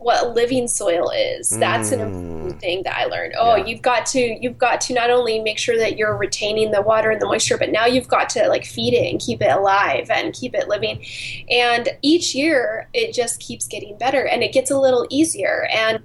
[0.00, 1.50] what living soil is.
[1.50, 2.60] That's an important mm.
[2.60, 3.34] thing that I learned.
[3.38, 3.66] Oh, yeah.
[3.66, 7.10] you've got to you've got to not only make sure that you're retaining the water
[7.10, 10.10] and the moisture, but now you've got to like feed it and keep it alive
[10.10, 11.04] and keep it living.
[11.50, 15.68] And each year it just keeps getting better and it gets a little easier.
[15.70, 16.02] And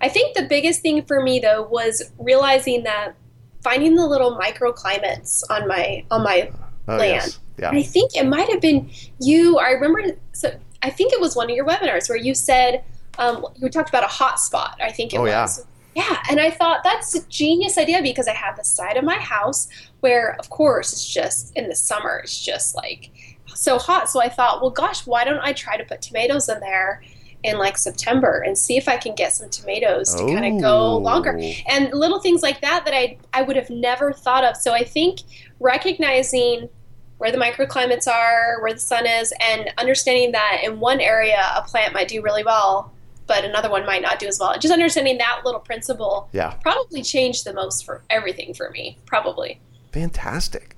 [0.00, 3.14] I think the biggest thing for me though was realizing that
[3.62, 6.50] finding the little microclimates on my on my
[6.88, 7.10] oh, land.
[7.10, 7.40] Yes.
[7.58, 7.70] Yeah.
[7.70, 9.58] I think it might have been you.
[9.58, 10.16] I remember.
[10.32, 12.82] So I think it was one of your webinars where you said
[13.18, 14.78] um, you talked about a hot spot.
[14.82, 15.66] I think it oh, was.
[15.94, 16.04] Yeah.
[16.10, 19.16] yeah, and I thought that's a genius idea because I have the side of my
[19.16, 19.68] house
[20.00, 23.10] where, of course, it's just in the summer, it's just like
[23.54, 24.10] so hot.
[24.10, 27.02] So I thought, well, gosh, why don't I try to put tomatoes in there
[27.44, 30.96] in like September and see if I can get some tomatoes to kind of go
[30.96, 34.56] longer and little things like that that I I would have never thought of.
[34.56, 35.20] So I think
[35.60, 36.70] recognizing
[37.18, 41.62] where the microclimates are, where the sun is, and understanding that in one area a
[41.62, 42.93] plant might do really well,
[43.26, 44.54] but another one might not do as well.
[44.58, 46.54] Just understanding that little principle Yeah.
[46.62, 48.98] probably changed the most for everything for me.
[49.06, 49.60] Probably.
[49.92, 50.76] Fantastic.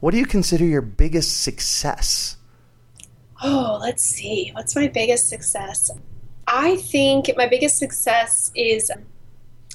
[0.00, 2.36] What do you consider your biggest success?
[3.42, 4.50] Oh, let's see.
[4.54, 5.90] What's my biggest success?
[6.46, 8.90] I think my biggest success is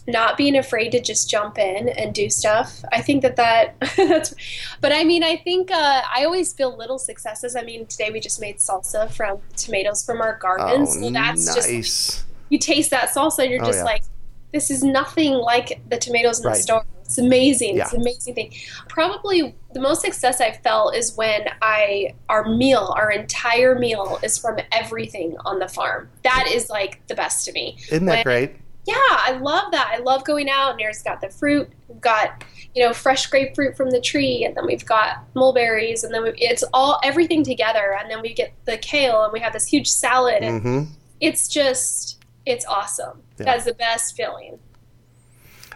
[0.08, 2.84] not being afraid to just jump in and do stuff.
[2.92, 4.34] I think that that that's
[4.82, 7.56] but I mean, I think uh, I always feel little successes.
[7.56, 10.86] I mean, today we just made salsa from tomatoes from our garden.
[10.86, 13.84] so that's just Oh, you taste that salsa and you're Oh, just yeah.
[13.86, 14.04] like
[14.52, 16.56] this is nothing like the tomatoes in Right.
[16.56, 16.84] the store.
[17.02, 17.78] It's amazing.
[17.78, 18.54] It's an amazing thing.
[18.90, 24.38] Probably the most success I've felt is when I our meal, our entire meal is
[24.38, 26.10] from everything on the farm.
[26.24, 27.78] That is like the best to me.
[27.92, 28.56] Isn't that When- great?
[28.86, 29.92] Yeah, I love that.
[29.94, 31.70] I love going out and there's got the fruit.
[31.88, 32.44] We've got,
[32.76, 36.34] you know, fresh grapefruit from the tree and then we've got mulberries and then we,
[36.38, 39.90] it's all everything together and then we get the kale and we have this huge
[39.90, 40.84] salad and hmm
[41.22, 43.22] it's just it's awesome.
[43.40, 43.46] Yeah.
[43.46, 44.60] That's the best feeling.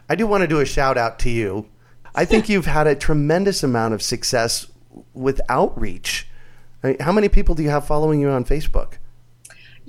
[0.07, 1.67] I do want to do a shout out to you.
[2.15, 4.67] I think you've had a tremendous amount of success
[5.13, 6.27] with outreach.
[6.83, 8.93] I mean, how many people do you have following you on Facebook?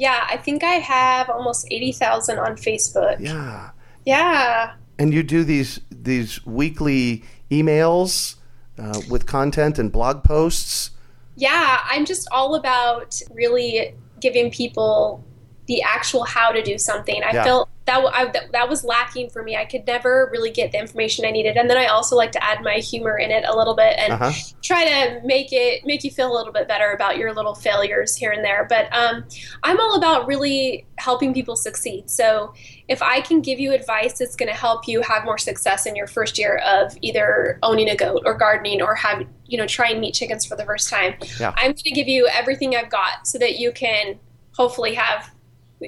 [0.01, 3.17] Yeah, I think I have almost 80,000 on Facebook.
[3.21, 3.71] Yeah.
[4.07, 4.73] Yeah.
[4.99, 8.37] And you do these these weekly emails
[8.79, 10.91] uh, with content and blog posts.
[11.37, 15.23] Yeah, I'm just all about really giving people
[15.67, 17.23] the actual how to do something.
[17.23, 17.45] I Yeah.
[17.45, 19.57] felt that, I, that that was lacking for me.
[19.57, 22.43] I could never really get the information I needed, and then I also like to
[22.45, 24.33] add my humor in it a little bit and Uh-huh.
[24.63, 28.15] try to make it make you feel a little bit better about your little failures
[28.17, 28.67] here and there.
[28.69, 29.25] But um,
[29.63, 32.09] I'm all about really helping people succeed.
[32.11, 32.55] So
[32.89, 35.97] if I can give you advice that's going to help you have more success in
[35.97, 39.99] your first year of either owning a goat or gardening or have you know trying
[40.01, 41.53] meat chickens for the first time, Yeah.
[41.57, 44.19] I'm going to give you everything I've got so that you can
[44.57, 45.31] hopefully have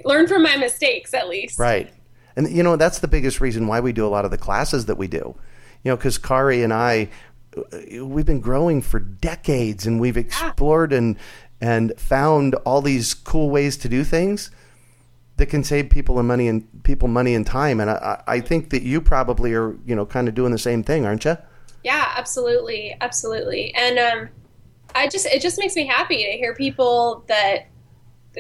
[0.05, 1.59] learn from my mistakes at least.
[1.59, 1.92] Right.
[2.37, 4.87] And you know that's the biggest reason why we do a lot of the classes
[4.87, 5.37] that we do.
[5.85, 7.09] You know, because Kari and I,
[8.00, 11.18] we've been growing for decades, and we've explored and
[11.61, 14.50] and found all these cool ways to do things
[15.37, 17.81] that can save people and money and people money and time.
[17.81, 20.59] And I, I I think that you probably are, you know, kind of doing the
[20.59, 21.37] same thing, aren't you?
[21.85, 23.74] Yeah, absolutely, absolutely.
[23.74, 24.28] And um,
[24.94, 27.66] I just it just makes me happy to hear people that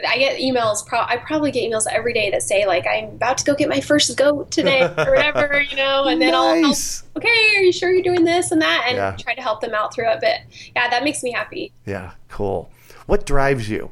[0.08, 0.86] I get emails.
[0.86, 3.68] Pro- I probably get emails every day that say like I'm about to go get
[3.68, 6.04] my first goat today or whatever, you know.
[6.04, 6.62] And then I'll help.
[6.62, 7.02] nice.
[7.16, 8.86] Okay, are you sure you're doing this and that?
[8.88, 9.16] And Yeah.
[9.18, 10.18] try to help them out through it.
[10.20, 10.40] But
[10.74, 11.72] yeah, that makes me happy.
[11.84, 12.70] Yeah, cool.
[13.06, 13.90] What drives you?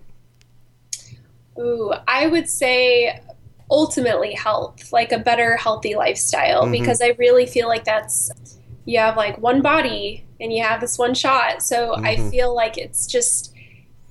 [1.59, 3.21] Ooh, I would say
[3.71, 6.73] ultimately health, like a better healthy lifestyle, Mhm.
[6.73, 8.31] because I really feel like that's
[8.87, 11.63] you have like one body and you have this one shot.
[11.63, 12.31] So I Mhm.
[12.31, 13.50] feel like it's just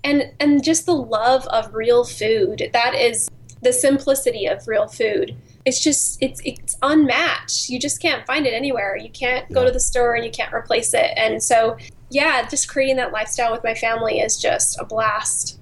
[0.04, 2.70] and and just the love of real food.
[2.74, 3.30] That is
[3.62, 5.36] the simplicity of real food.
[5.66, 7.70] It's just it's it's unmatched.
[7.70, 8.96] You just can't find it anywhere.
[8.96, 11.12] You can't go to the store and you can't replace it.
[11.18, 11.78] And so
[12.10, 15.60] yeah, just creating that lifestyle with my family is just a blast.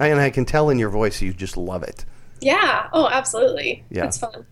[0.00, 2.04] And I can tell in your voice you just love it.
[2.40, 2.88] Yeah.
[2.92, 3.84] Oh, absolutely.
[3.90, 4.06] Yeah.
[4.06, 4.46] It's fun.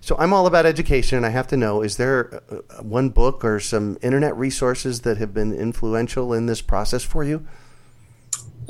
[0.00, 3.44] So I'm all about education, and I have to know: is there uh, one book
[3.44, 7.46] or some internet resources that have been influential in this process for you?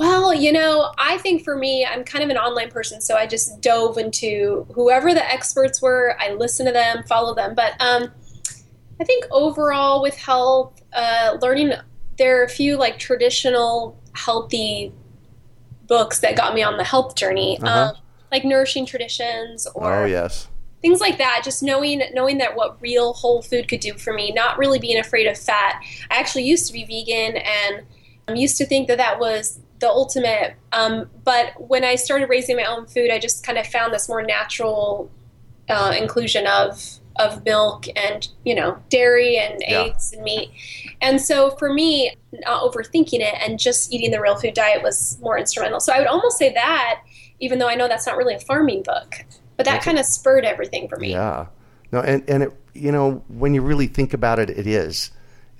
[0.01, 3.27] Well, you know, I think for me, I'm kind of an online person, so I
[3.27, 6.15] just dove into whoever the experts were.
[6.19, 7.53] I listened to them, follow them.
[7.53, 8.11] But um,
[8.99, 11.73] I think overall with health, uh, learning,
[12.17, 14.91] there are a few like traditional healthy
[15.85, 17.91] books that got me on the health journey, Uh-huh.
[17.91, 17.95] um,
[18.31, 20.47] like Nourishing Traditions or oh yes,
[20.81, 24.31] things like that just knowing knowing that what real whole food could do for me
[24.31, 27.83] not really being afraid of fat i actually used to be vegan and
[28.27, 32.55] i used to think that that was the ultimate um, but when i started raising
[32.55, 35.11] my own food i just kind of found this more natural
[35.69, 36.81] uh, inclusion of
[37.17, 39.83] of milk and you know dairy and Yeah.
[39.83, 40.49] eggs and meat
[41.01, 42.15] and so for me
[42.47, 45.97] not overthinking it and just eating the real food diet was more instrumental so i
[45.99, 47.01] would almost say that
[47.39, 49.25] even though i know that's not really a farming book
[49.57, 51.47] but that kind of spurred everything for me yeah.
[51.91, 55.11] No, and and it, you know when you really think about it, it is.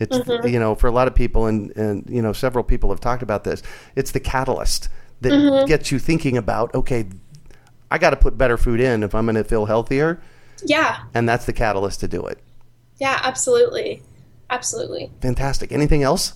[0.01, 0.47] It's Mm-hmm.
[0.47, 3.23] you know for a lot of people, and and you know several people have talked
[3.23, 3.61] about this.
[3.95, 4.89] It's the catalyst
[5.21, 5.67] that Mm-hmm.
[5.67, 7.05] gets you thinking about okay,
[7.89, 10.19] I got to put better food in if I'm going to feel healthier,
[10.65, 12.39] yeah and that's the catalyst to do it.
[12.99, 14.01] yeah absolutely
[14.49, 15.71] absolutely Fantastic.
[15.71, 16.33] Anything else?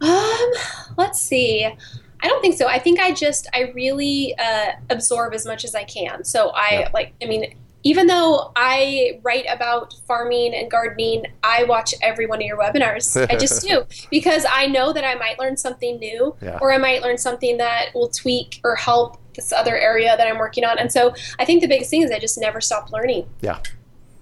[0.00, 0.50] Um,
[0.98, 1.64] let's see.
[1.64, 2.66] I don't think so.
[2.68, 6.24] I think I just I really uh, absorb as much as I can.
[6.24, 6.90] So I Yeah.
[6.94, 7.14] like.
[7.22, 7.54] I mean,
[7.84, 13.16] even though I write about farming and gardening, I watch every one of your webinars.
[13.30, 16.58] I just do because I know that I might learn something new Yeah.
[16.60, 20.38] or I might learn something that will tweak or help this other area that I'm
[20.38, 20.78] working on.
[20.78, 23.28] And so I think the biggest thing is I just never stop learning.
[23.40, 23.58] Yeah.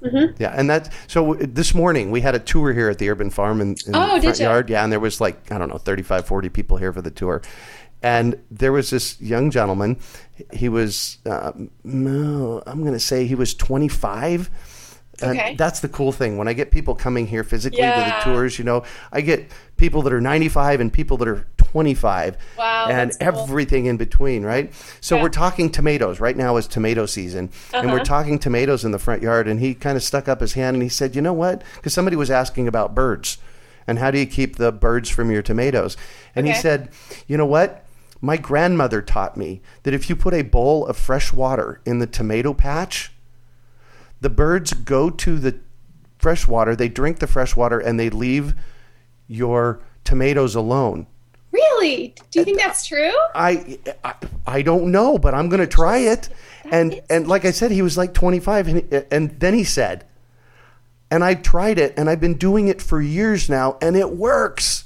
[0.02, 0.40] Mm-hmm.
[0.42, 0.90] Yeah, and that.
[1.08, 4.14] So this morning we had a tour here at the urban farm in, in Oh,
[4.16, 4.48] the front ya?
[4.50, 4.70] yard.
[4.70, 7.42] Yeah, and there was like I don't know, 35, 40 people here for the tour,
[8.02, 9.98] and there was this young gentleman.
[10.52, 11.52] He was, uh,
[11.84, 14.50] no, I'm going to say he was 25.
[15.22, 15.54] And Okay.
[15.54, 16.38] that's the cool thing.
[16.38, 20.00] When I get people coming here physically to the tours, you know, I get people
[20.02, 23.28] that are 95 and people that are 25 Wow, and cool.
[23.28, 24.72] everything in between, right?
[25.02, 25.22] So Yeah.
[25.22, 26.20] we're talking tomatoes.
[26.20, 27.50] Right now is tomato season.
[27.74, 28.04] And we're Uh-huh.
[28.04, 29.46] talking tomatoes in the front yard.
[29.46, 31.62] And he kind of stuck up his hand and he said, You know what?
[31.76, 33.36] Because somebody was asking about birds
[33.86, 35.98] and how do you keep the birds from your tomatoes?
[36.34, 36.88] And he said,
[37.28, 37.84] You know what?
[38.20, 42.06] My grandmother taught me that if you put a bowl of fresh water in the
[42.06, 43.12] tomato patch,
[44.20, 45.58] the birds go to the
[46.18, 48.54] fresh water, they drink the fresh water, and they leave
[49.26, 51.06] your tomatoes alone.
[51.52, 52.14] Really?
[52.30, 53.10] Do you think uh, that's true?
[53.34, 54.14] I, I
[54.46, 56.28] I don't know, but I'm going to try it.
[56.70, 60.04] And is- and like I said, he was like 25, and and then he said,
[61.10, 64.84] and I tried it, and I've been doing it for years now, and it works.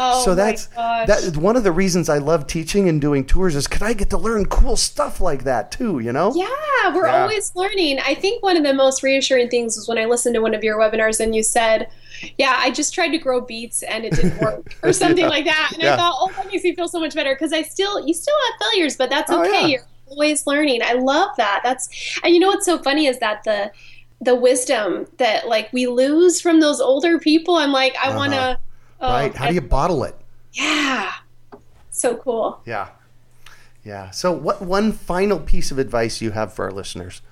[0.00, 0.68] Oh, so my that's
[1.04, 1.36] that.
[1.36, 4.18] One of the reasons I love teaching and doing tours is could I get to
[4.18, 5.98] learn cool stuff like that too?
[6.00, 6.32] You know?
[6.34, 7.22] Yeah, we're Yeah.
[7.22, 7.98] always learning.
[8.00, 10.62] I think one of the most reassuring things was when I listened to one of
[10.62, 11.88] your webinars and you said,
[12.38, 15.28] Yeah, I just tried to grow beets and it didn't work, or something Yeah.
[15.28, 15.70] like that.
[15.74, 15.94] And Yeah.
[15.94, 18.36] I thought, Oh, that makes me feel so much better because I still, you still
[18.46, 19.66] have failures, but that's Oh, okay.
[19.66, 19.66] yeah.
[19.66, 20.80] You're always learning.
[20.82, 21.60] I love that.
[21.64, 21.88] That's,
[22.22, 23.72] and you know what's so funny is that the,
[24.20, 27.56] the wisdom that like we lose from those older people.
[27.56, 28.16] I'm like, I Uh-huh.
[28.16, 28.58] want to,
[29.00, 29.32] Right?
[29.34, 30.16] Oh, How do you bottle it?
[30.52, 31.12] Yeah.
[31.90, 32.60] So cool.
[32.64, 32.88] Yeah.
[33.84, 34.10] Yeah.
[34.10, 37.22] So, what one final piece of advice you have for our listeners?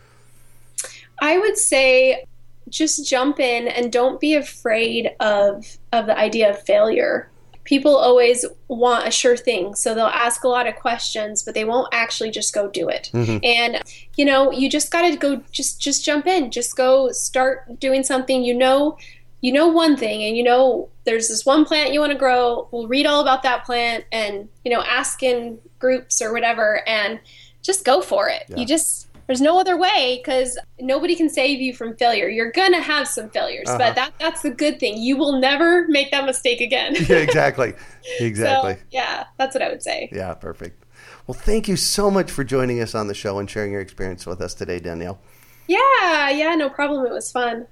[1.21, 2.25] I would say
[2.69, 7.31] just jump in and don't be afraid of of the idea of failure.
[7.65, 11.65] People always want a sure thing, so they'll ask a lot of questions, but they
[11.65, 13.11] won't actually just go do it.
[13.13, 13.39] Mm-hmm.
[13.43, 13.83] And
[14.17, 16.51] you know, you just got to go just just jump in.
[16.51, 18.97] Just go start doing something you know
[19.41, 22.69] you know one thing and you know there's this one plant you want to grow.
[22.73, 27.21] We'll read all about that plant and you know ask in groups or whatever and
[27.63, 28.45] just go for it.
[28.49, 28.57] Yeah.
[28.57, 32.29] You just there's no other way because nobody can save you from failure.
[32.29, 33.79] You're gonna have some failures, Uh-huh.
[33.79, 34.99] but that that's the good thing.
[34.99, 36.95] You will never make that mistake again.
[37.09, 37.75] Yeah, exactly.
[38.21, 38.75] Exactly.
[38.75, 40.09] So, yeah, that's what I would say.
[40.13, 40.85] Yeah, perfect.
[41.27, 44.25] Well, thank you so much for joining us on the show and sharing your experience
[44.27, 45.19] with us today, Danielle.
[45.67, 47.05] Yeah, yeah, no problem.
[47.05, 47.67] It was fun.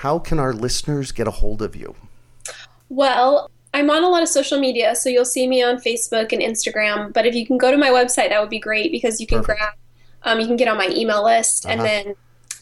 [0.00, 1.94] How can our listeners get a hold of you?
[2.88, 6.42] Well, I'm on a lot of social media, so you'll see me on Facebook and
[6.42, 7.12] Instagram.
[7.12, 9.38] But if you can go to my website, that would be great because you can
[9.38, 9.58] Perfect.
[9.58, 9.72] grab,
[10.22, 11.88] um, you can get on my email list, and Uh-huh.
[11.88, 12.14] then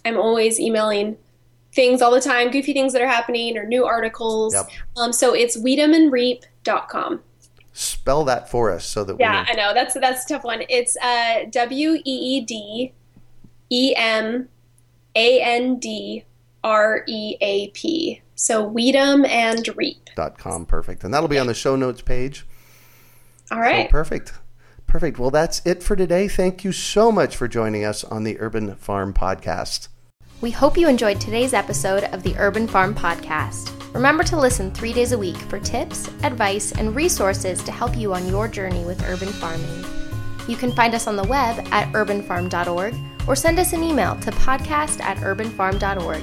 [0.04, 1.16] I'm always emailing
[1.72, 4.54] things all the time, goofy things that are happening or new articles.
[4.54, 4.68] Yep.
[4.96, 7.20] Um, so it's weedemandreap.com.
[7.72, 10.62] Spell that for us so that we Yeah, I know that's that's a tough one.
[10.68, 12.92] It's uh, W E E D
[13.70, 14.48] E M
[15.16, 16.24] A N D
[16.64, 18.20] R E A P.
[18.34, 20.08] So Weed 'em and Reap.
[20.16, 20.30] know.
[20.36, 20.66] .com.
[20.66, 21.04] Perfect.
[21.04, 22.44] And that'll be on the show notes page.
[23.52, 23.86] All right.
[23.88, 24.32] So perfect.
[24.86, 25.18] Perfect.
[25.18, 26.26] Well, that's it for today.
[26.28, 29.88] Thank you so much for joining us on the Urban Farm Podcast.
[30.40, 33.70] We hope you enjoyed today's episode of the Urban Farm Podcast.
[33.94, 38.12] Remember to listen three days a week for tips, advice, and resources to help you
[38.12, 39.84] on your journey with urban farming.
[40.48, 42.94] You can find us on the web at urbanfarm.org
[43.26, 46.22] or send us an email to podcast at urbanfarm.org.